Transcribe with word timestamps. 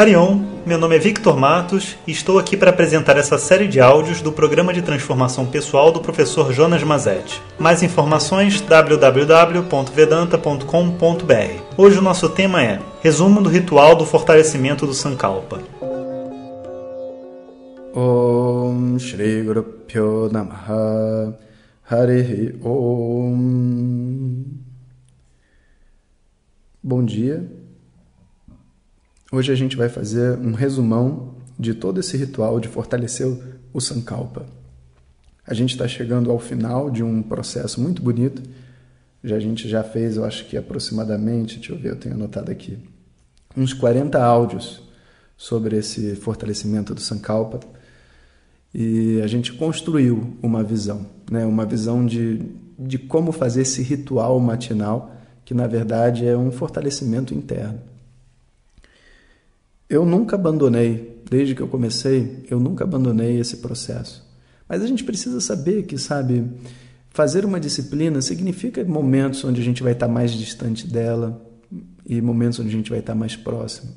Harion, 0.00 0.40
meu 0.64 0.78
nome 0.78 0.96
é 0.96 0.98
Victor 0.98 1.36
Matos 1.36 1.98
e 2.06 2.10
estou 2.10 2.38
aqui 2.38 2.56
para 2.56 2.70
apresentar 2.70 3.18
essa 3.18 3.36
série 3.36 3.68
de 3.68 3.82
áudios 3.82 4.22
do 4.22 4.32
programa 4.32 4.72
de 4.72 4.80
transformação 4.80 5.44
pessoal 5.44 5.92
do 5.92 6.00
professor 6.00 6.54
Jonas 6.54 6.82
Mazetti. 6.82 7.38
Mais 7.58 7.82
informações 7.82 8.62
www.vedanta.com.br. 8.62 11.62
Hoje 11.76 11.98
o 11.98 12.02
nosso 12.02 12.30
tema 12.30 12.64
é 12.64 12.80
Resumo 13.02 13.42
do 13.42 13.50
ritual 13.50 13.94
do 13.94 14.06
fortalecimento 14.06 14.86
do 14.86 14.94
Sankalpa. 14.94 15.60
Om 17.94 18.98
Shri 18.98 19.42
Guru 19.42 19.66
Namaha 20.32 21.38
Harihi 21.90 22.58
Om 22.64 24.44
Bom 26.82 27.04
dia. 27.04 27.59
Hoje 29.32 29.52
a 29.52 29.54
gente 29.54 29.76
vai 29.76 29.88
fazer 29.88 30.36
um 30.38 30.54
resumão 30.54 31.34
de 31.56 31.72
todo 31.72 32.00
esse 32.00 32.16
ritual 32.16 32.58
de 32.58 32.66
fortalecer 32.66 33.28
o 33.72 33.80
Sankalpa. 33.80 34.44
A 35.46 35.54
gente 35.54 35.70
está 35.70 35.86
chegando 35.86 36.32
ao 36.32 36.40
final 36.40 36.90
de 36.90 37.04
um 37.04 37.22
processo 37.22 37.80
muito 37.80 38.02
bonito. 38.02 38.42
Já 39.22 39.36
a 39.36 39.40
gente 39.40 39.68
já 39.68 39.84
fez, 39.84 40.16
eu 40.16 40.24
acho 40.24 40.46
que 40.46 40.56
aproximadamente, 40.56 41.58
deixa 41.58 41.72
eu 41.72 41.78
ver, 41.78 41.90
eu 41.90 41.96
tenho 41.96 42.16
anotado 42.16 42.50
aqui, 42.50 42.76
uns 43.56 43.72
40 43.72 44.20
áudios 44.20 44.82
sobre 45.36 45.76
esse 45.76 46.16
fortalecimento 46.16 46.92
do 46.92 47.00
Sankalpa 47.00 47.60
e 48.74 49.20
a 49.22 49.28
gente 49.28 49.52
construiu 49.52 50.36
uma 50.42 50.64
visão, 50.64 51.06
né? 51.30 51.44
uma 51.44 51.64
visão 51.64 52.04
de, 52.04 52.42
de 52.76 52.98
como 52.98 53.30
fazer 53.30 53.62
esse 53.62 53.80
ritual 53.80 54.40
matinal, 54.40 55.14
que 55.44 55.54
na 55.54 55.68
verdade 55.68 56.26
é 56.26 56.36
um 56.36 56.50
fortalecimento 56.50 57.32
interno. 57.32 57.89
Eu 59.90 60.06
nunca 60.06 60.36
abandonei, 60.36 61.20
desde 61.28 61.52
que 61.52 61.60
eu 61.60 61.66
comecei, 61.66 62.46
eu 62.48 62.60
nunca 62.60 62.84
abandonei 62.84 63.40
esse 63.40 63.56
processo. 63.56 64.24
Mas 64.68 64.84
a 64.84 64.86
gente 64.86 65.02
precisa 65.02 65.40
saber 65.40 65.82
que, 65.82 65.98
sabe, 65.98 66.48
fazer 67.10 67.44
uma 67.44 67.58
disciplina 67.58 68.22
significa 68.22 68.84
momentos 68.84 69.44
onde 69.44 69.60
a 69.60 69.64
gente 69.64 69.82
vai 69.82 69.90
estar 69.90 70.06
mais 70.06 70.30
distante 70.30 70.86
dela 70.86 71.44
e 72.06 72.20
momentos 72.20 72.60
onde 72.60 72.68
a 72.68 72.72
gente 72.72 72.88
vai 72.88 73.00
estar 73.00 73.16
mais 73.16 73.34
próximo. 73.34 73.90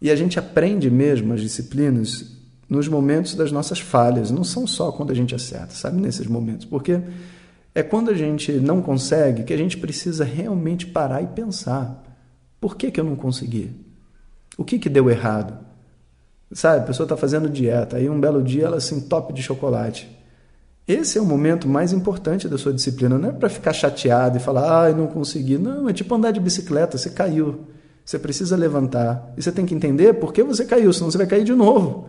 E 0.00 0.12
a 0.12 0.14
gente 0.14 0.38
aprende 0.38 0.88
mesmo 0.88 1.32
as 1.32 1.40
disciplinas 1.40 2.38
nos 2.68 2.86
momentos 2.86 3.34
das 3.34 3.50
nossas 3.50 3.80
falhas, 3.80 4.30
não 4.30 4.44
são 4.44 4.64
só 4.64 4.92
quando 4.92 5.10
a 5.10 5.14
gente 5.14 5.34
acerta, 5.34 5.74
sabe, 5.74 6.00
nesses 6.00 6.28
momentos, 6.28 6.66
porque 6.66 7.00
é 7.74 7.82
quando 7.82 8.10
a 8.10 8.14
gente 8.14 8.52
não 8.52 8.80
consegue 8.80 9.42
que 9.42 9.52
a 9.52 9.56
gente 9.56 9.76
precisa 9.76 10.24
realmente 10.24 10.86
parar 10.86 11.20
e 11.20 11.26
pensar: 11.26 12.00
por 12.60 12.76
que, 12.76 12.92
que 12.92 13.00
eu 13.00 13.04
não 13.04 13.16
consegui? 13.16 13.72
O 14.56 14.64
que, 14.64 14.78
que 14.78 14.88
deu 14.88 15.10
errado? 15.10 15.58
Sabe, 16.52 16.82
a 16.82 16.86
pessoa 16.86 17.04
está 17.04 17.16
fazendo 17.16 17.48
dieta, 17.48 17.96
aí 17.96 18.08
um 18.08 18.20
belo 18.20 18.42
dia 18.42 18.66
ela 18.66 18.80
se 18.80 18.94
entope 18.94 19.32
de 19.32 19.42
chocolate. 19.42 20.08
Esse 20.86 21.16
é 21.16 21.20
o 21.20 21.24
momento 21.24 21.66
mais 21.66 21.92
importante 21.92 22.48
da 22.48 22.58
sua 22.58 22.72
disciplina, 22.72 23.18
não 23.18 23.30
é 23.30 23.32
para 23.32 23.48
ficar 23.48 23.72
chateado 23.72 24.36
e 24.36 24.40
falar, 24.40 24.86
ah, 24.86 24.92
não 24.92 25.06
consegui. 25.06 25.56
Não, 25.56 25.88
é 25.88 25.92
tipo 25.92 26.14
andar 26.14 26.30
de 26.30 26.40
bicicleta, 26.40 26.98
você 26.98 27.10
caiu. 27.10 27.64
Você 28.04 28.18
precisa 28.18 28.54
levantar. 28.54 29.32
E 29.36 29.42
você 29.42 29.50
tem 29.50 29.64
que 29.64 29.74
entender 29.74 30.12
por 30.14 30.32
que 30.32 30.42
você 30.42 30.66
caiu, 30.66 30.92
senão 30.92 31.10
você 31.10 31.16
vai 31.16 31.26
cair 31.26 31.42
de 31.42 31.54
novo. 31.54 32.08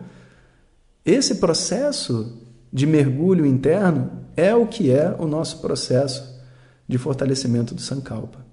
Esse 1.04 1.36
processo 1.36 2.38
de 2.70 2.86
mergulho 2.86 3.46
interno 3.46 4.10
é 4.36 4.54
o 4.54 4.66
que 4.66 4.90
é 4.90 5.14
o 5.18 5.26
nosso 5.26 5.62
processo 5.62 6.38
de 6.86 6.98
fortalecimento 6.98 7.74
do 7.74 7.80
Sankalpa. 7.80 8.45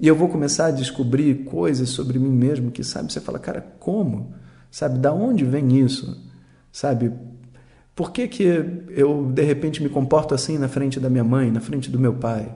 E 0.00 0.06
eu 0.06 0.14
vou 0.14 0.28
começar 0.28 0.66
a 0.66 0.70
descobrir 0.70 1.44
coisas 1.44 1.88
sobre 1.88 2.18
mim 2.18 2.30
mesmo 2.30 2.70
que, 2.70 2.84
sabe, 2.84 3.12
você 3.12 3.20
fala, 3.20 3.38
cara, 3.38 3.60
como? 3.80 4.32
Sabe, 4.70 4.98
da 4.98 5.12
onde 5.12 5.44
vem 5.44 5.78
isso? 5.78 6.24
Sabe, 6.70 7.12
por 7.96 8.12
que, 8.12 8.28
que 8.28 8.44
eu, 8.90 9.26
de 9.26 9.42
repente, 9.42 9.82
me 9.82 9.88
comporto 9.88 10.34
assim 10.34 10.56
na 10.56 10.68
frente 10.68 11.00
da 11.00 11.10
minha 11.10 11.24
mãe, 11.24 11.50
na 11.50 11.60
frente 11.60 11.90
do 11.90 11.98
meu 11.98 12.14
pai? 12.14 12.54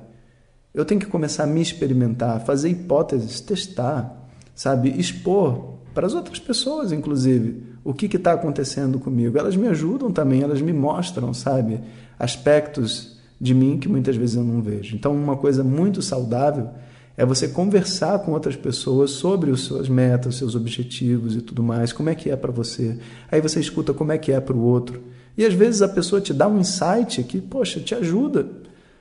Eu 0.73 0.85
tenho 0.85 1.01
que 1.01 1.07
começar 1.07 1.43
a 1.43 1.47
me 1.47 1.61
experimentar, 1.61 2.41
fazer 2.45 2.69
hipóteses, 2.69 3.41
testar, 3.41 4.29
sabe, 4.55 4.91
expor 4.97 5.79
para 5.93 6.07
as 6.07 6.15
outras 6.15 6.39
pessoas, 6.39 6.93
inclusive 6.93 7.73
o 7.83 7.93
que 7.93 8.07
está 8.07 8.35
acontecendo 8.35 9.01
comigo. 9.01 9.37
Elas 9.37 9.57
me 9.57 9.67
ajudam 9.67 10.13
também, 10.13 10.43
elas 10.43 10.63
me 10.63 10.73
mostram, 10.73 11.35
sabe, 11.35 11.81
aspectos 12.17 13.19
de 13.41 13.53
mim 13.53 13.79
que 13.79 13.89
muitas 13.89 14.15
vezes 14.15 14.37
eu 14.37 14.45
não 14.45 14.63
vejo. 14.63 14.95
Então, 14.95 15.13
uma 15.13 15.37
coisa 15.37 15.65
muito 15.65 16.01
saudável 16.01 16.71
é 17.17 17.27
você 17.27 17.49
conversar 17.49 18.19
com 18.21 18.33
outras 18.33 18.57
pessoas 18.57 19.11
sobre 19.11 19.51
os 19.51 19.61
suas 19.63 19.89
metas, 19.89 20.35
os 20.35 20.39
seus 20.39 20.55
objetivos 20.55 21.37
e 21.37 21.43
tudo 21.43 21.63
mais, 21.63 21.93
como 21.93 22.09
é 22.09 22.15
que 22.15 22.31
é 22.31 22.37
para 22.37 22.51
você. 22.51 22.99
Aí 23.31 23.41
você 23.41 23.61
escuta 23.61 23.93
como 23.93 24.13
é 24.13 24.19
que 24.19 24.33
é 24.33 24.41
para 24.41 24.57
o 24.57 24.63
outro. 24.63 25.03
E 25.37 25.45
às 25.45 25.55
vezes 25.55 25.83
a 25.83 25.89
pessoa 25.89 26.21
te 26.21 26.33
dá 26.33 26.49
um 26.49 26.59
insight 26.59 27.23
que, 27.25 27.41
poxa, 27.41 27.81
te 27.81 27.95
ajuda, 27.95 28.47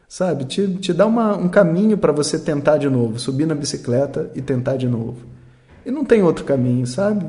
sabe? 0.07 0.45
Te, 0.45 0.67
te 0.75 0.93
dá 0.93 1.05
uma, 1.05 1.35
um 1.35 1.49
caminho 1.49 1.97
para 1.97 2.11
você 2.11 2.37
tentar 2.37 2.77
de 2.77 2.89
novo, 2.89 3.19
subir 3.19 3.45
na 3.45 3.55
bicicleta 3.55 4.29
e 4.35 4.41
tentar 4.41 4.77
de 4.77 4.87
novo. 4.87 5.17
E 5.85 5.91
não 5.91 6.05
tem 6.05 6.21
outro 6.21 6.45
caminho, 6.45 6.85
sabe? 6.85 7.25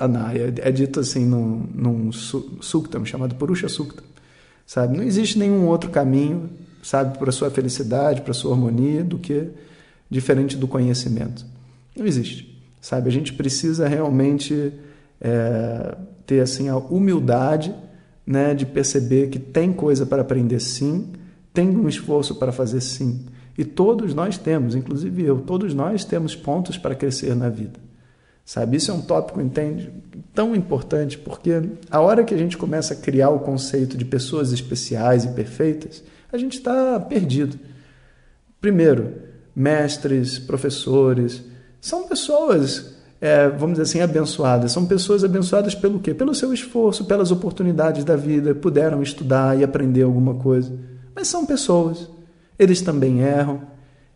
Anaya. 0.00 0.52
É 0.58 0.72
dito 0.72 1.00
assim 1.00 1.26
num, 1.26 1.66
num 1.74 2.10
suktam 2.12 3.04
chamado 3.04 3.34
Purusha 3.34 3.68
Sukta. 3.68 4.02
Sabe? 4.66 4.96
Não 4.96 5.04
existe 5.04 5.38
nenhum 5.38 5.66
outro 5.66 5.90
caminho, 5.90 6.48
sabe, 6.84 7.18
para 7.18 7.32
sua 7.32 7.50
felicidade, 7.50 8.20
para 8.20 8.34
sua 8.34 8.52
harmonia, 8.52 9.02
do 9.02 9.18
que 9.18 9.48
diferente 10.10 10.56
do 10.56 10.68
conhecimento. 10.68 11.44
Não 11.96 12.06
existe. 12.06 12.62
Sabe? 12.80 13.08
A 13.08 13.12
gente 13.12 13.32
precisa 13.32 13.88
realmente 13.88 14.72
é, 15.20 15.96
ter 16.26 16.40
assim 16.40 16.68
a 16.68 16.76
humildade 16.76 17.74
né, 18.26 18.54
de 18.54 18.66
perceber 18.66 19.28
que 19.28 19.38
tem 19.38 19.72
coisa 19.72 20.04
para 20.04 20.22
aprender 20.22 20.60
sim, 20.60 21.08
tem 21.52 21.68
um 21.68 21.88
esforço 21.88 22.34
para 22.34 22.52
fazer 22.52 22.80
sim. 22.80 23.24
E 23.56 23.64
todos 23.64 24.14
nós 24.14 24.36
temos, 24.36 24.74
inclusive 24.74 25.22
eu, 25.22 25.40
todos 25.40 25.72
nós 25.72 26.04
temos 26.04 26.36
pontos 26.36 26.76
para 26.76 26.94
crescer 26.94 27.34
na 27.34 27.48
vida. 27.48 27.78
Sabe? 28.44 28.76
Isso 28.76 28.90
é 28.90 28.94
um 28.94 29.00
tópico, 29.00 29.40
entende? 29.40 29.90
Tão 30.34 30.54
importante, 30.54 31.16
porque 31.16 31.62
a 31.90 32.00
hora 32.00 32.24
que 32.24 32.34
a 32.34 32.38
gente 32.38 32.58
começa 32.58 32.92
a 32.92 32.96
criar 32.96 33.30
o 33.30 33.38
conceito 33.38 33.96
de 33.96 34.04
pessoas 34.04 34.52
especiais 34.52 35.24
e 35.24 35.28
perfeitas, 35.28 36.02
a 36.34 36.38
gente 36.38 36.58
está 36.58 36.98
perdido. 37.00 37.58
Primeiro, 38.60 39.12
mestres, 39.54 40.38
professores, 40.38 41.42
são 41.80 42.08
pessoas, 42.08 42.96
é, 43.20 43.48
vamos 43.48 43.78
dizer 43.78 43.82
assim, 43.82 44.00
abençoadas. 44.00 44.72
São 44.72 44.86
pessoas 44.86 45.22
abençoadas 45.22 45.74
pelo 45.74 46.00
quê? 46.00 46.14
Pelo 46.14 46.34
seu 46.34 46.52
esforço, 46.52 47.04
pelas 47.04 47.30
oportunidades 47.30 48.04
da 48.04 48.16
vida, 48.16 48.54
puderam 48.54 49.02
estudar 49.02 49.58
e 49.58 49.64
aprender 49.64 50.02
alguma 50.02 50.34
coisa. 50.34 50.72
Mas 51.14 51.28
são 51.28 51.46
pessoas 51.46 52.08
eles 52.58 52.80
também 52.80 53.20
erram, 53.20 53.62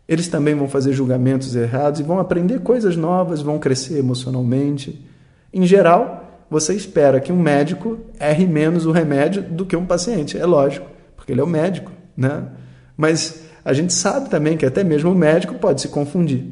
eles 0.07 0.27
também 0.27 0.55
vão 0.55 0.67
fazer 0.67 0.93
julgamentos 0.93 1.55
errados 1.55 1.99
e 1.99 2.03
vão 2.03 2.19
aprender 2.19 2.59
coisas 2.61 2.95
novas, 2.95 3.41
vão 3.41 3.59
crescer 3.59 3.99
emocionalmente. 3.99 5.05
Em 5.53 5.65
geral, 5.65 6.45
você 6.49 6.73
espera 6.73 7.19
que 7.19 7.31
um 7.31 7.39
médico 7.39 7.99
erre 8.19 8.47
menos 8.47 8.85
o 8.85 8.91
remédio 8.91 9.43
do 9.43 9.65
que 9.65 9.75
um 9.75 9.85
paciente, 9.85 10.37
é 10.37 10.45
lógico, 10.45 10.87
porque 11.15 11.31
ele 11.31 11.41
é 11.41 11.43
o 11.43 11.47
médico, 11.47 11.91
né? 12.19 12.47
Mas 12.97 13.43
a 13.63 13.71
gente 13.71 13.93
sabe 13.93 14.29
também 14.29 14.57
que 14.57 14.65
até 14.65 14.83
mesmo 14.83 15.11
o 15.11 15.15
médico 15.15 15.55
pode 15.55 15.81
se 15.81 15.87
confundir. 15.87 16.45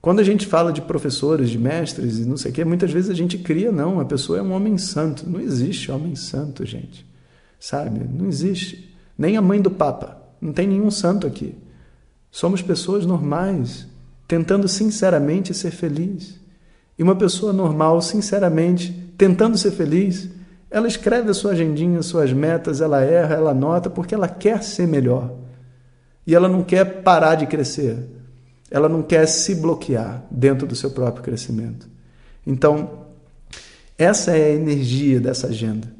Quando 0.00 0.20
a 0.20 0.24
gente 0.24 0.46
fala 0.46 0.72
de 0.72 0.80
professores, 0.80 1.50
de 1.50 1.58
mestres 1.58 2.18
e 2.18 2.24
não 2.24 2.36
sei 2.36 2.50
o 2.50 2.54
quê, 2.54 2.64
muitas 2.64 2.90
vezes 2.90 3.10
a 3.10 3.14
gente 3.14 3.38
cria, 3.38 3.70
não, 3.70 4.00
a 4.00 4.04
pessoa 4.04 4.38
é 4.38 4.42
um 4.42 4.52
homem 4.52 4.78
santo. 4.78 5.28
Não 5.28 5.40
existe 5.40 5.90
homem 5.90 6.14
santo, 6.16 6.64
gente. 6.64 7.06
Sabe? 7.58 8.00
Não 8.12 8.26
existe. 8.26 8.92
Nem 9.16 9.36
a 9.36 9.42
mãe 9.42 9.60
do 9.60 9.70
Papa. 9.70 10.20
Não 10.40 10.52
tem 10.52 10.66
nenhum 10.66 10.90
santo 10.90 11.26
aqui. 11.26 11.54
Somos 12.30 12.62
pessoas 12.62 13.06
normais, 13.06 13.86
tentando 14.26 14.66
sinceramente 14.66 15.54
ser 15.54 15.70
feliz. 15.70 16.40
E 16.98 17.02
uma 17.02 17.14
pessoa 17.14 17.52
normal, 17.52 18.02
sinceramente, 18.02 18.92
tentando 19.16 19.56
ser 19.56 19.70
feliz, 19.70 20.28
ela 20.72 20.88
escreve 20.88 21.30
a 21.30 21.34
sua 21.34 21.52
agendinha, 21.52 22.02
suas 22.02 22.32
metas, 22.32 22.80
ela 22.80 23.02
erra, 23.02 23.34
ela 23.34 23.50
anota, 23.50 23.90
porque 23.90 24.14
ela 24.14 24.26
quer 24.26 24.62
ser 24.62 24.88
melhor. 24.88 25.30
E 26.26 26.34
ela 26.34 26.48
não 26.48 26.62
quer 26.62 27.02
parar 27.02 27.34
de 27.34 27.46
crescer. 27.46 27.98
Ela 28.70 28.88
não 28.88 29.02
quer 29.02 29.26
se 29.26 29.54
bloquear 29.54 30.24
dentro 30.30 30.66
do 30.66 30.74
seu 30.74 30.90
próprio 30.90 31.22
crescimento. 31.22 31.86
Então, 32.46 33.02
essa 33.98 34.30
é 34.30 34.46
a 34.46 34.54
energia 34.54 35.20
dessa 35.20 35.48
agenda. 35.48 35.92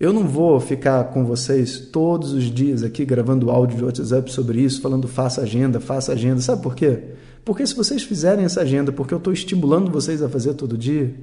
Eu 0.00 0.12
não 0.12 0.26
vou 0.26 0.58
ficar 0.58 1.04
com 1.04 1.24
vocês 1.24 1.78
todos 1.78 2.32
os 2.32 2.44
dias 2.44 2.82
aqui 2.82 3.04
gravando 3.04 3.50
áudio 3.50 3.78
de 3.78 3.84
WhatsApp 3.84 4.32
sobre 4.32 4.60
isso, 4.60 4.82
falando 4.82 5.06
faça 5.06 5.42
agenda, 5.42 5.78
faça 5.78 6.12
agenda. 6.12 6.40
Sabe 6.40 6.60
por 6.60 6.74
quê? 6.74 7.02
Porque 7.44 7.64
se 7.64 7.76
vocês 7.76 8.02
fizerem 8.02 8.44
essa 8.44 8.62
agenda 8.62 8.90
porque 8.90 9.14
eu 9.14 9.18
estou 9.18 9.32
estimulando 9.32 9.92
vocês 9.92 10.20
a 10.20 10.28
fazer 10.28 10.54
todo 10.54 10.76
dia, 10.76 11.14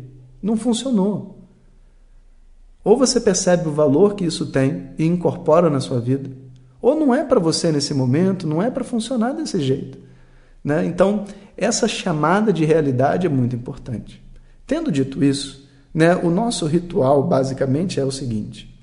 não 0.41 0.55
funcionou. 0.55 1.42
Ou 2.83 2.97
você 2.97 3.19
percebe 3.19 3.67
o 3.67 3.71
valor 3.71 4.15
que 4.15 4.25
isso 4.25 4.47
tem 4.47 4.89
e 4.97 5.05
incorpora 5.05 5.69
na 5.69 5.79
sua 5.79 5.99
vida, 5.99 6.29
ou 6.81 6.95
não 6.95 7.15
é 7.15 7.23
para 7.23 7.39
você 7.39 7.71
nesse 7.71 7.93
momento, 7.93 8.45
não 8.45 8.61
é 8.61 8.69
para 8.69 8.83
funcionar 8.83 9.31
desse 9.31 9.61
jeito. 9.61 9.97
Né? 10.63 10.85
Então, 10.85 11.25
essa 11.55 11.87
chamada 11.87 12.51
de 12.51 12.65
realidade 12.65 13.25
é 13.25 13.29
muito 13.29 13.55
importante. 13.55 14.21
Tendo 14.67 14.91
dito 14.91 15.23
isso, 15.23 15.69
né, 15.93 16.15
o 16.15 16.29
nosso 16.29 16.65
ritual 16.65 17.23
basicamente 17.23 17.99
é 17.99 18.05
o 18.05 18.11
seguinte: 18.11 18.73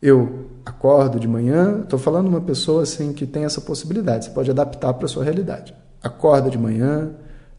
eu 0.00 0.46
acordo 0.64 1.18
de 1.18 1.28
manhã, 1.28 1.80
estou 1.82 1.98
falando 1.98 2.28
uma 2.28 2.40
pessoa 2.40 2.82
assim 2.82 3.12
que 3.12 3.26
tem 3.26 3.44
essa 3.44 3.60
possibilidade, 3.60 4.26
você 4.26 4.30
pode 4.30 4.50
adaptar 4.50 4.94
para 4.94 5.06
a 5.06 5.08
sua 5.08 5.24
realidade. 5.24 5.74
Acorda 6.02 6.48
de 6.48 6.56
manhã, 6.56 7.10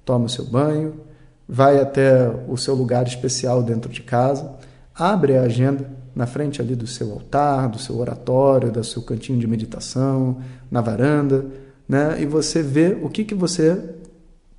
toma 0.05 0.25
o 0.25 0.29
seu 0.29 0.45
banho, 0.45 1.01
vai 1.47 1.79
até 1.79 2.29
o 2.47 2.55
seu 2.55 2.75
lugar 2.75 3.05
especial 3.05 3.61
dentro 3.61 3.91
de 3.91 4.01
casa, 4.01 4.51
abre 4.99 5.37
a 5.37 5.43
agenda 5.43 5.89
na 6.13 6.27
frente 6.27 6.61
ali 6.61 6.75
do 6.75 6.85
seu 6.85 7.11
altar, 7.13 7.69
do 7.69 7.79
seu 7.79 7.97
oratório, 7.97 8.71
do 8.71 8.83
seu 8.83 9.01
cantinho 9.01 9.39
de 9.39 9.47
meditação, 9.47 10.41
na 10.69 10.81
varanda, 10.81 11.45
né? 11.87 12.21
E 12.21 12.25
você 12.25 12.61
vê 12.61 12.97
o 13.01 13.09
que, 13.09 13.23
que 13.23 13.33
você 13.33 13.95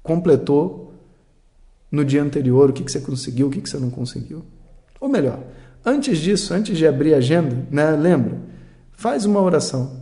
completou 0.03 0.95
no 1.91 2.05
dia 2.05 2.23
anterior, 2.23 2.71
o 2.71 2.73
que, 2.73 2.83
que 2.83 2.91
você 2.91 3.01
conseguiu, 3.01 3.49
o 3.49 3.51
que, 3.51 3.61
que 3.61 3.69
você 3.69 3.79
não 3.79 3.91
conseguiu. 3.91 4.43
Ou 5.01 5.09
melhor, 5.09 5.41
antes 5.85 6.19
disso, 6.19 6.55
antes 6.55 6.77
de 6.77 6.87
abrir 6.87 7.15
a 7.15 7.19
agenda, 7.19 7.57
né, 7.71 7.91
lembra, 7.93 8.39
faz 8.93 9.25
uma 9.25 9.41
oração. 9.41 10.01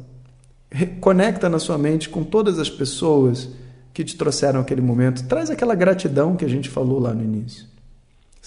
Conecta 1.01 1.49
na 1.49 1.59
sua 1.59 1.79
mente 1.79 2.09
com 2.09 2.23
todas 2.23 2.59
as 2.59 2.69
pessoas 2.69 3.49
que 3.93 4.05
te 4.05 4.17
trouxeram 4.17 4.61
aquele 4.61 4.81
momento. 4.81 5.27
Traz 5.27 5.51
aquela 5.51 5.75
gratidão 5.75 6.37
que 6.37 6.45
a 6.45 6.49
gente 6.49 6.69
falou 6.69 6.99
lá 6.99 7.13
no 7.13 7.25
início. 7.25 7.67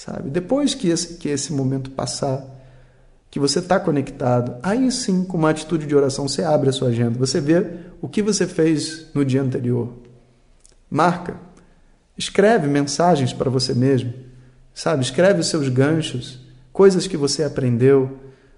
Sabe? 0.03 0.31
Depois 0.31 0.73
que 0.73 0.89
esse, 0.89 1.13
que 1.17 1.29
esse 1.29 1.53
momento 1.53 1.91
passar, 1.91 2.43
que 3.29 3.39
você 3.39 3.59
está 3.59 3.79
conectado, 3.79 4.55
aí 4.63 4.91
sim, 4.91 5.23
com 5.23 5.37
uma 5.37 5.51
atitude 5.51 5.85
de 5.85 5.95
oração, 5.95 6.27
você 6.27 6.41
abre 6.41 6.69
a 6.69 6.73
sua 6.73 6.87
agenda. 6.87 7.19
Você 7.19 7.39
vê 7.39 7.67
o 8.01 8.09
que 8.09 8.23
você 8.23 8.47
fez 8.47 9.05
no 9.13 9.23
dia 9.23 9.43
anterior. 9.43 9.93
Marca. 10.89 11.35
Escreve 12.17 12.67
mensagens 12.67 13.31
para 13.31 13.47
você 13.47 13.75
mesmo. 13.75 14.11
Sabe? 14.73 15.03
Escreve 15.03 15.41
os 15.41 15.47
seus 15.47 15.69
ganchos, 15.69 16.39
coisas 16.73 17.05
que 17.05 17.15
você 17.15 17.43
aprendeu. 17.43 18.17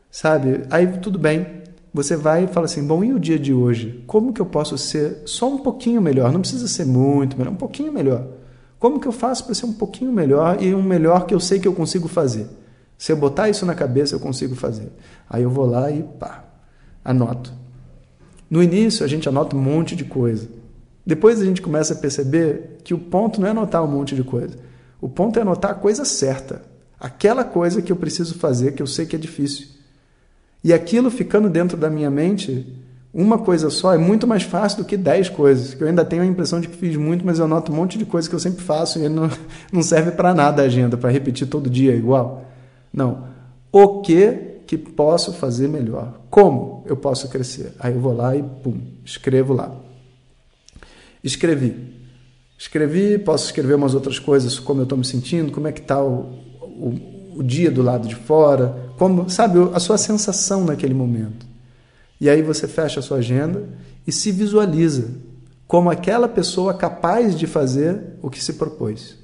Sabe? 0.09 0.61
Aí 0.69 0.87
tudo 0.99 1.19
bem 1.19 1.61
você 1.93 2.15
vai 2.15 2.45
e 2.45 2.47
fala 2.47 2.67
assim: 2.67 2.87
bom, 2.87 3.03
e 3.03 3.11
o 3.11 3.19
dia 3.19 3.37
de 3.37 3.53
hoje? 3.53 4.01
Como 4.07 4.31
que 4.31 4.39
eu 4.39 4.45
posso 4.45 4.77
ser 4.77 5.23
só 5.25 5.53
um 5.53 5.57
pouquinho 5.57 6.01
melhor? 6.01 6.31
Não 6.31 6.39
precisa 6.39 6.69
ser 6.69 6.85
muito 6.85 7.37
melhor, 7.37 7.51
um 7.51 7.57
pouquinho 7.57 7.91
melhor. 7.91 8.42
Como 8.83 8.99
que 8.99 9.07
eu 9.07 9.13
faço 9.13 9.45
para 9.45 9.53
ser 9.53 9.65
um 9.65 9.71
pouquinho 9.71 10.11
melhor 10.11 10.61
e 10.61 10.75
um 10.75 10.83
melhor 10.83 11.25
que 11.25 11.33
eu 11.33 11.39
sei 11.39 11.57
que 11.57 11.65
eu 11.65 11.73
consigo 11.73 12.09
fazer? 12.09 12.49
Se 12.97 13.13
eu 13.13 13.15
botar 13.15 13.47
isso 13.47 13.65
na 13.65 13.73
cabeça, 13.73 14.13
eu 14.13 14.19
consigo 14.19 14.55
fazer. 14.55 14.91
Aí 15.29 15.43
eu 15.43 15.49
vou 15.49 15.65
lá 15.65 15.89
e 15.89 16.03
pá, 16.03 16.43
anoto. 17.01 17.53
No 18.49 18.61
início, 18.61 19.05
a 19.05 19.07
gente 19.07 19.29
anota 19.29 19.55
um 19.55 19.61
monte 19.61 19.95
de 19.95 20.03
coisa. 20.03 20.49
Depois 21.05 21.39
a 21.39 21.45
gente 21.45 21.61
começa 21.61 21.93
a 21.93 21.95
perceber 21.95 22.79
que 22.83 22.93
o 22.93 22.99
ponto 22.99 23.39
não 23.39 23.47
é 23.47 23.51
anotar 23.51 23.81
um 23.81 23.87
monte 23.87 24.15
de 24.15 24.23
coisa. 24.25 24.57
O 24.99 25.07
ponto 25.07 25.39
é 25.39 25.43
anotar 25.43 25.71
a 25.71 25.75
coisa 25.75 26.03
certa. 26.03 26.61
Aquela 26.99 27.45
coisa 27.45 27.81
que 27.81 27.89
eu 27.89 27.95
preciso 27.95 28.37
fazer, 28.37 28.73
que 28.73 28.83
eu 28.83 28.87
sei 28.87 29.05
que 29.05 29.15
é 29.15 29.19
difícil. 29.19 29.67
E 30.61 30.73
aquilo 30.73 31.09
ficando 31.09 31.49
dentro 31.49 31.77
da 31.77 31.89
minha 31.89 32.11
mente, 32.11 32.82
uma 33.13 33.37
coisa 33.37 33.69
só 33.69 33.93
é 33.93 33.97
muito 33.97 34.25
mais 34.25 34.41
fácil 34.41 34.79
do 34.79 34.85
que 34.85 34.97
dez 34.97 35.29
coisas. 35.29 35.75
Que 35.75 35.83
eu 35.83 35.87
ainda 35.87 36.03
tenho 36.03 36.23
a 36.23 36.25
impressão 36.25 36.59
de 36.59 36.67
que 36.67 36.75
fiz 36.75 36.95
muito, 36.97 37.23
mas 37.23 37.37
eu 37.37 37.47
noto 37.47 37.71
um 37.71 37.75
monte 37.75 37.97
de 37.97 38.05
coisa 38.05 38.27
que 38.27 38.33
eu 38.33 38.39
sempre 38.39 38.63
faço 38.63 38.97
e 38.97 39.07
não, 39.07 39.29
não 39.71 39.83
serve 39.83 40.11
para 40.11 40.33
nada 40.33 40.63
a 40.63 40.65
agenda, 40.65 40.97
para 40.97 41.11
repetir 41.11 41.47
todo 41.47 41.69
dia 41.69 41.93
igual. 41.95 42.45
Não. 42.91 43.27
O 43.71 44.01
que 44.01 44.53
que 44.65 44.77
posso 44.77 45.33
fazer 45.33 45.67
melhor? 45.67 46.21
Como 46.29 46.83
eu 46.87 46.97
posso 46.97 47.27
crescer? 47.29 47.73
Aí 47.79 47.93
eu 47.93 47.99
vou 47.99 48.15
lá 48.15 48.35
e 48.35 48.41
pum, 48.41 48.79
escrevo 49.05 49.53
lá. 49.53 49.71
Escrevi. 51.23 51.93
Escrevi, 52.57 53.19
posso 53.19 53.45
escrever 53.45 53.75
umas 53.75 53.93
outras 53.93 54.17
coisas, 54.17 54.57
como 54.57 54.79
eu 54.79 54.83
estou 54.83 54.97
me 54.97 55.05
sentindo, 55.05 55.51
como 55.51 55.67
é 55.67 55.71
que 55.71 55.81
está 55.81 56.01
o, 56.01 56.39
o, 56.61 57.35
o 57.35 57.43
dia 57.43 57.69
do 57.69 57.83
lado 57.83 58.07
de 58.07 58.15
fora, 58.15 58.91
como, 58.97 59.29
sabe, 59.29 59.59
a 59.73 59.79
sua 59.79 59.97
sensação 59.97 60.63
naquele 60.63 60.93
momento. 60.93 61.52
E 62.23 62.29
aí 62.29 62.41
você 62.41 62.69
fecha 62.69 63.01
a 63.01 63.03
sua 63.03 63.17
agenda 63.17 63.67
e 64.07 64.11
se 64.13 64.31
visualiza 64.31 65.09
como 65.67 65.89
aquela 65.89 66.25
pessoa 66.25 66.73
capaz 66.73 67.37
de 67.37 67.45
fazer 67.45 67.99
o 68.21 68.29
que 68.29 68.41
se 68.41 68.53
propôs. 68.53 69.17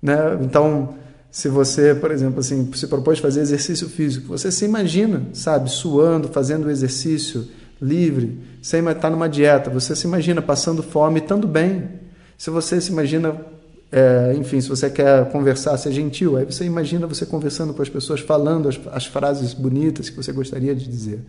Né? 0.00 0.14
Então, 0.42 0.94
se 1.28 1.48
você, 1.48 1.92
por 1.92 2.12
exemplo, 2.12 2.38
assim, 2.38 2.72
se 2.72 2.86
propôs 2.86 3.18
fazer 3.18 3.40
exercício 3.40 3.88
físico, 3.88 4.28
você 4.28 4.52
se 4.52 4.64
imagina, 4.64 5.26
sabe, 5.32 5.68
suando, 5.72 6.28
fazendo 6.28 6.70
exercício 6.70 7.48
livre, 7.80 8.38
sem 8.62 8.88
estar 8.88 9.10
numa 9.10 9.28
dieta, 9.28 9.68
você 9.68 9.96
se 9.96 10.06
imagina 10.06 10.40
passando 10.40 10.84
fome, 10.84 11.18
estando 11.18 11.48
bem. 11.48 11.90
Se 12.38 12.48
você 12.48 12.80
se 12.80 12.92
imagina 12.92 13.44
é, 13.90 14.34
enfim, 14.36 14.60
se 14.60 14.68
você 14.68 14.88
quer 14.88 15.28
conversar, 15.32 15.76
ser 15.78 15.90
gentil, 15.90 16.36
aí 16.36 16.44
você 16.44 16.64
imagina 16.64 17.08
você 17.08 17.26
conversando 17.26 17.74
com 17.74 17.82
as 17.82 17.88
pessoas, 17.88 18.20
falando 18.20 18.68
as, 18.68 18.78
as 18.92 19.06
frases 19.06 19.52
bonitas 19.52 20.08
que 20.08 20.16
você 20.16 20.30
gostaria 20.30 20.76
de 20.76 20.88
dizer. 20.88 21.20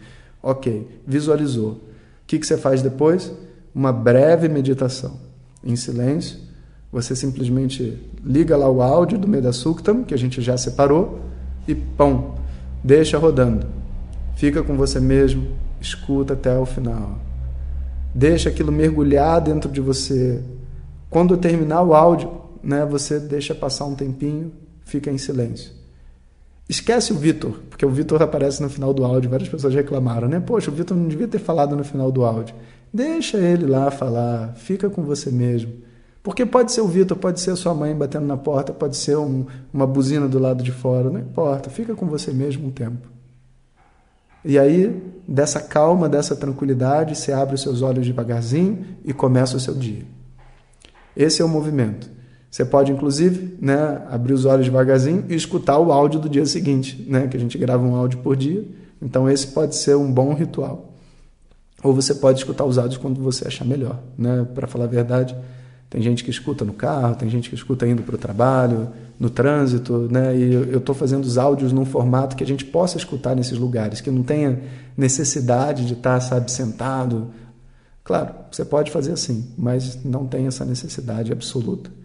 Ok, 0.43 1.01
visualizou. 1.07 1.71
O 1.71 1.79
que, 2.27 2.37
que 2.37 2.45
você 2.45 2.57
faz 2.57 2.81
depois? 2.81 3.31
Uma 3.73 3.93
breve 3.93 4.49
meditação. 4.49 5.17
Em 5.63 5.77
silêncio, 5.77 6.37
você 6.91 7.15
simplesmente 7.15 7.97
liga 8.23 8.57
lá 8.57 8.69
o 8.69 8.81
áudio 8.81 9.17
do 9.17 9.27
Medasuktam, 9.27 10.03
que 10.03 10.13
a 10.13 10.17
gente 10.17 10.41
já 10.41 10.57
separou, 10.57 11.21
e 11.65 11.73
pão, 11.73 12.35
deixa 12.83 13.17
rodando. 13.17 13.65
Fica 14.35 14.61
com 14.61 14.75
você 14.75 14.99
mesmo, 14.99 15.47
escuta 15.79 16.33
até 16.33 16.57
o 16.59 16.65
final. 16.65 17.19
Deixa 18.13 18.49
aquilo 18.49 18.71
mergulhar 18.71 19.39
dentro 19.39 19.71
de 19.71 19.79
você. 19.79 20.43
Quando 21.09 21.37
terminar 21.37 21.83
o 21.83 21.93
áudio, 21.93 22.29
né, 22.61 22.85
você 22.85 23.17
deixa 23.17 23.55
passar 23.55 23.85
um 23.85 23.95
tempinho, 23.95 24.51
fica 24.83 25.09
em 25.09 25.17
silêncio. 25.17 25.71
Esquece 26.73 27.13
o 27.13 27.15
Vitor, 27.15 27.59
porque 27.69 27.85
o 27.85 27.89
Vitor 27.89 28.19
aparece 28.23 28.59
no 28.59 28.67
final 28.67 28.95
do 28.95 29.05
áudio, 29.05 29.29
várias 29.29 29.47
pessoas 29.47 29.75
reclamaram, 29.75 30.27
né? 30.27 30.39
Poxa, 30.39 30.71
o 30.71 30.73
Vitor 30.73 30.97
não 30.97 31.07
devia 31.07 31.27
ter 31.27 31.37
falado 31.37 31.75
no 31.75 31.83
final 31.83 32.11
do 32.11 32.25
áudio. 32.25 32.55
Deixa 32.91 33.37
ele 33.37 33.67
lá 33.67 33.91
falar, 33.91 34.55
fica 34.55 34.89
com 34.89 35.03
você 35.03 35.29
mesmo. 35.29 35.71
Porque 36.23 36.47
pode 36.47 36.71
ser 36.71 36.81
o 36.81 36.87
Vitor, 36.87 37.15
pode 37.15 37.39
ser 37.39 37.51
a 37.51 37.55
sua 37.55 37.75
mãe 37.75 37.95
batendo 37.95 38.25
na 38.25 38.37
porta, 38.37 38.73
pode 38.73 38.97
ser 38.97 39.15
um, 39.15 39.45
uma 39.71 39.85
buzina 39.85 40.27
do 40.27 40.39
lado 40.39 40.63
de 40.63 40.71
fora, 40.71 41.11
não 41.11 41.19
importa, 41.19 41.69
fica 41.69 41.93
com 41.93 42.07
você 42.07 42.33
mesmo 42.33 42.65
um 42.65 42.71
tempo. 42.71 43.07
E 44.43 44.57
aí, 44.57 44.99
dessa 45.27 45.61
calma, 45.61 46.09
dessa 46.09 46.35
tranquilidade, 46.35 47.15
você 47.15 47.31
abre 47.31 47.53
os 47.53 47.61
seus 47.61 47.83
olhos 47.83 48.03
devagarzinho 48.03 48.83
e 49.05 49.13
começa 49.13 49.55
o 49.55 49.59
seu 49.59 49.75
dia. 49.75 50.05
Esse 51.15 51.39
é 51.39 51.45
o 51.45 51.47
movimento. 51.49 52.09
Você 52.53 52.63
pode, 52.63 52.91
inclusive, 52.91 53.57
né, 53.59 54.03
abrir 54.11 54.31
os 54.31 54.45
olhos 54.45 54.65
devagarzinho 54.65 55.25
e 55.27 55.33
escutar 55.33 55.79
o 55.79 55.91
áudio 55.91 56.19
do 56.19 56.29
dia 56.29 56.45
seguinte, 56.45 57.03
né, 57.09 57.27
que 57.27 57.35
a 57.35 57.39
gente 57.39 57.57
grava 57.57 57.83
um 57.83 57.95
áudio 57.95 58.19
por 58.19 58.35
dia. 58.35 58.63
Então, 59.01 59.27
esse 59.27 59.47
pode 59.47 59.75
ser 59.75 59.95
um 59.95 60.11
bom 60.11 60.35
ritual. 60.35 60.93
Ou 61.83 61.95
você 61.95 62.13
pode 62.13 62.37
escutar 62.37 62.63
os 62.63 62.77
áudios 62.77 62.97
quando 62.97 63.19
você 63.19 63.47
achar 63.47 63.65
melhor. 63.65 63.97
Né? 64.15 64.45
Para 64.53 64.67
falar 64.67 64.85
a 64.85 64.87
verdade, 64.87 65.35
tem 65.89 65.99
gente 66.03 66.23
que 66.23 66.29
escuta 66.29 66.63
no 66.63 66.73
carro, 66.73 67.15
tem 67.15 67.27
gente 67.27 67.49
que 67.49 67.55
escuta 67.55 67.87
indo 67.87 68.03
para 68.03 68.13
o 68.13 68.19
trabalho, 68.19 68.89
no 69.19 69.31
trânsito, 69.31 70.07
né? 70.11 70.37
E 70.37 70.53
eu 70.53 70.77
estou 70.77 70.93
fazendo 70.93 71.23
os 71.23 71.39
áudios 71.39 71.73
num 71.73 71.85
formato 71.85 72.35
que 72.35 72.43
a 72.43 72.47
gente 72.47 72.65
possa 72.65 72.97
escutar 72.97 73.35
nesses 73.35 73.57
lugares, 73.57 73.99
que 73.99 74.11
não 74.11 74.21
tenha 74.21 74.61
necessidade 74.95 75.87
de 75.87 75.93
estar, 75.93 76.19
sabe, 76.19 76.51
sentado. 76.51 77.31
Claro, 78.03 78.31
você 78.51 78.63
pode 78.63 78.91
fazer 78.91 79.13
assim, 79.13 79.51
mas 79.57 80.03
não 80.05 80.27
tem 80.27 80.45
essa 80.45 80.63
necessidade 80.63 81.31
absoluta. 81.31 82.02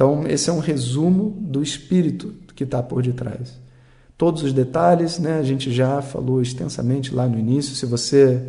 Então, 0.00 0.26
esse 0.26 0.48
é 0.48 0.52
um 0.54 0.60
resumo 0.60 1.36
do 1.42 1.62
espírito 1.62 2.32
que 2.56 2.64
está 2.64 2.82
por 2.82 3.02
detrás. 3.02 3.60
Todos 4.16 4.42
os 4.42 4.50
detalhes, 4.50 5.18
né, 5.18 5.38
a 5.38 5.42
gente 5.42 5.70
já 5.70 6.00
falou 6.00 6.40
extensamente 6.40 7.14
lá 7.14 7.28
no 7.28 7.38
início. 7.38 7.76
Se 7.76 7.84
você 7.84 8.42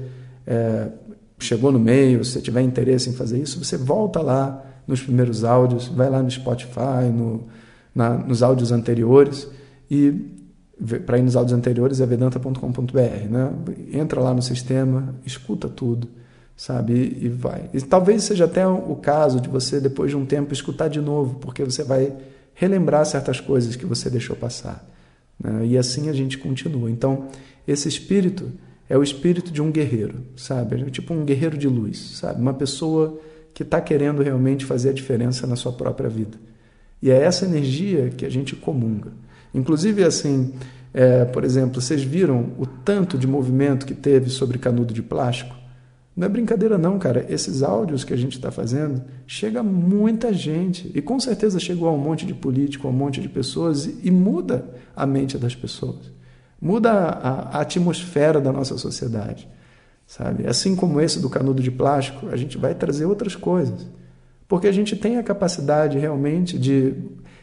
é, 0.48 0.88
chegou 1.40 1.70
no 1.70 1.78
meio, 1.78 2.24
se 2.24 2.42
tiver 2.42 2.62
interesse 2.62 3.10
em 3.10 3.14
fazer 3.14 3.42
isso, 3.42 3.62
você 3.62 3.76
volta 3.76 4.22
lá 4.22 4.64
nos 4.88 5.02
primeiros 5.02 5.44
áudios, 5.44 5.90
vai 5.90 6.10
lá 6.10 6.24
no 6.24 6.32
Spotify, 6.32 7.12
no, 7.14 7.44
na, 7.94 8.12
nos 8.12 8.42
áudios 8.42 8.72
anteriores 8.72 9.46
e 9.90 10.10
para 11.06 11.18
ir 11.18 11.22
nos 11.22 11.36
áudios 11.36 11.58
anteriores 11.58 12.00
é 12.00 12.06
vedanta.com.br, 12.06 13.30
né? 13.30 13.52
Entra 13.92 14.22
lá 14.22 14.34
no 14.34 14.42
sistema, 14.42 15.16
escuta 15.26 15.68
tudo 15.68 16.08
sabe? 16.62 17.18
E, 17.20 17.28
vai. 17.28 17.72
E 17.74 17.82
talvez 17.82 18.24
seja 18.24 18.46
até 18.46 18.68
o 18.68 18.96
caso 18.96 19.42
de 19.42 19.50
você, 19.50 19.80
depois 19.80 20.12
de 20.12 20.16
um 20.16 20.28
tempo, 20.28 20.54
escutar 20.54 20.90
de 20.90 21.02
novo, 21.02 21.40
porque 21.40 21.64
você 21.64 21.84
vai 21.84 22.14
relembrar 22.54 23.04
certas 23.04 23.40
coisas 23.40 23.76
que 23.76 23.84
você 23.84 24.12
deixou 24.12 24.36
passar. 24.36 24.88
Né? 25.44 25.66
E 25.66 25.78
assim 25.78 26.08
a 26.08 26.14
gente 26.14 26.38
continua. 26.38 26.92
Então, 26.92 27.30
esse 27.68 27.88
espírito 27.90 28.52
é 28.88 28.96
o 28.96 29.02
espírito 29.02 29.52
de 29.52 29.60
um 29.60 29.72
guerreiro, 29.72 30.20
sabe? 30.36 30.80
É 30.80 30.90
tipo 30.92 31.16
um 31.16 31.26
guerreiro 31.26 31.58
de 31.58 31.68
luz, 31.68 31.98
sabe? 32.20 32.40
Uma 32.40 32.54
pessoa 32.54 33.20
que 33.56 33.64
está 33.64 33.82
querendo 33.82 34.22
realmente 34.22 34.64
fazer 34.64 34.90
a 34.90 34.94
diferença 34.94 35.48
na 35.48 35.56
sua 35.56 35.72
própria 35.72 36.12
vida. 36.12 36.38
E 37.02 37.10
é 37.10 37.24
essa 37.24 37.44
energia 37.44 38.12
que 38.12 38.24
a 38.24 38.30
gente 38.30 38.56
comunga. 38.56 39.12
Inclusive, 39.52 40.04
assim, 40.04 40.54
é, 40.94 41.26
por 41.26 41.44
exemplo, 41.44 41.82
vocês 41.82 42.04
viram 42.04 42.52
o 42.60 42.68
tanto 42.68 43.18
de 43.18 43.26
movimento 43.26 43.84
que 43.84 43.96
teve 43.96 44.30
sobre 44.30 44.60
canudo 44.60 44.94
de 44.94 45.02
plástico? 45.02 45.60
Não 46.16 46.26
é 46.26 46.30
brincadeira 46.30 46.78
não, 46.78 47.00
cara. 47.00 47.26
Esses 47.30 47.64
áudios 47.64 48.04
que 48.04 48.14
a 48.14 48.18
gente 48.18 48.34
está 48.34 48.52
fazendo 48.52 49.02
chega 49.26 49.64
muita 49.64 50.34
gente 50.34 50.92
e 50.94 51.02
com 51.02 51.20
certeza 51.20 51.60
chegou 51.60 51.88
a 51.88 51.92
um 51.92 51.98
monte 51.98 52.26
de 52.26 52.34
político, 52.34 52.88
a 52.88 52.92
um 52.92 52.94
monte 52.94 53.22
de 53.22 53.30
pessoas 53.30 53.86
e, 53.86 54.00
e 54.04 54.12
muda 54.12 54.66
a 54.96 55.06
mente 55.06 55.38
das 55.38 55.56
pessoas, 55.56 56.12
muda 56.62 56.92
a, 56.92 57.58
a, 57.58 57.62
atmosfera 57.62 58.42
da 58.42 58.52
nossa 58.52 58.78
sociedade, 58.78 59.48
sabe? 60.06 60.46
Assim 60.46 60.76
como 60.76 61.00
esse 61.00 61.20
do 61.20 61.30
canudo 61.30 61.64
de 61.64 61.72
plástico, 61.72 62.28
a 62.28 62.36
gente 62.36 62.58
vai 62.58 62.76
trazer 62.76 63.06
outras 63.06 63.36
coisas, 63.36 63.88
porque 64.50 64.68
a 64.68 64.72
gente 64.72 64.98
tem 64.98 65.18
a 65.18 65.24
capacidade 65.24 65.98
realmente 65.98 66.60
de 66.60 66.94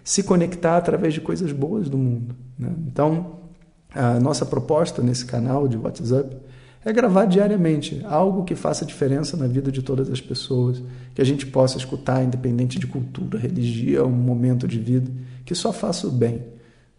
se 0.05 0.23
conectar 0.23 0.77
através 0.77 1.15
de 1.15 1.23
coisas 1.23 1.53
boas 1.53 1.89
do 1.89 1.97
mundo. 1.97 2.35
Né? 2.59 2.71
Então, 2.87 3.39
a 3.95 4.21
nossa 4.21 4.45
proposta 4.45 5.03
nesse 5.03 5.25
canal 5.25 5.67
de 5.67 5.79
WhatsApp 5.79 6.37
é 6.89 6.93
gravar 6.93 7.27
diariamente 7.27 8.03
algo 8.07 8.45
que 8.45 8.55
faça 8.55 8.87
diferença 8.87 9.37
na 9.37 9.47
vida 9.47 9.71
de 9.71 9.83
todas 9.83 10.11
as 10.11 10.23
pessoas, 10.23 10.83
que 11.15 11.21
a 11.21 11.25
gente 11.25 11.45
possa 11.47 11.77
escutar, 11.77 12.25
independente 12.25 12.79
de 12.79 12.87
cultura, 12.87 13.39
religião, 13.39 14.11
momento 14.11 14.67
de 14.67 14.79
vida, 14.79 15.11
que 15.45 15.55
só 15.55 15.71
faça 15.71 16.07
o 16.07 16.11
bem. 16.11 16.43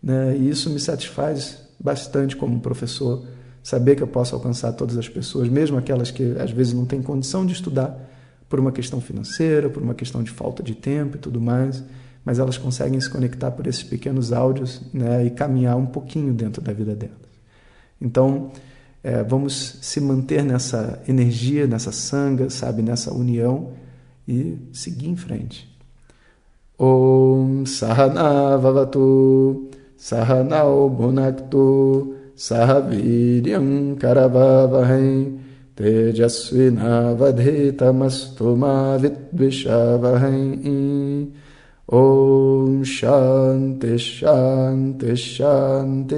Né? 0.02 0.38
E 0.38 0.48
isso 0.48 0.70
me 0.70 0.80
satisfaz 0.80 1.64
bastante 1.80 2.36
como 2.36 2.60
professor, 2.60 3.26
saber 3.64 3.96
que 3.96 4.04
eu 4.04 4.08
posso 4.08 4.36
alcançar 4.36 4.74
todas 4.74 4.96
as 4.96 5.10
pessoas, 5.10 5.50
mesmo 5.50 5.76
aquelas 5.76 6.12
que 6.12 6.36
às 6.40 6.52
vezes 6.52 6.74
não 6.74 6.86
têm 6.86 7.02
condição 7.02 7.44
de 7.44 7.54
estudar 7.54 7.98
por 8.48 8.60
uma 8.60 8.72
questão 8.72 9.02
financeira, 9.02 9.72
por 9.72 9.82
uma 9.82 9.96
questão 9.96 10.22
de 10.22 10.30
falta 10.30 10.62
de 10.62 10.76
tempo 10.76 11.18
e 11.18 11.20
tudo 11.20 11.42
mais, 11.42 11.84
mas 12.24 12.38
elas 12.38 12.60
conseguem 12.60 13.02
se 13.02 13.10
conectar 13.10 13.50
por 13.50 13.66
esses 13.66 13.84
pequenos 13.84 14.32
áudios 14.32 14.82
né? 14.94 15.26
e 15.26 15.32
caminhar 15.32 15.78
um 15.78 15.88
pouquinho 15.88 16.32
dentro 16.32 16.62
da 16.62 16.74
vida 16.74 16.96
delas. 16.96 17.18
Então, 18.00 18.52
é, 19.04 19.24
vamos 19.24 19.78
se 19.82 20.02
manter 20.02 20.44
nessa 20.44 21.02
energia, 21.08 21.66
nessa 21.66 21.92
sanga, 21.92 22.50
sabe, 22.50 22.82
nessa 22.82 23.14
união 23.14 23.72
e 24.28 24.58
seguir 24.74 25.08
em 25.08 25.16
frente. 25.16 25.70
Om 26.78 27.66
Sahana 27.66 28.58
Vavatu 28.58 29.70
Sahanao 29.98 30.90
Bhunaktu 30.90 32.16
Sahaviryam 32.36 33.98
ma 38.56 38.98
vidvishavahai 38.98 40.60
Om 41.92 42.84
Shanti 42.84 43.98
Shanti 43.98 45.16
Shanti 45.18 46.18